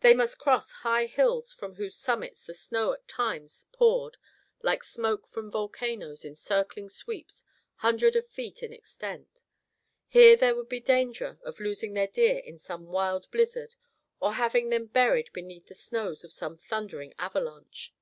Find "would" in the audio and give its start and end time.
10.56-10.70